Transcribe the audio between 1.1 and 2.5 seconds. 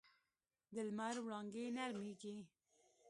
وړانګې نرمېږي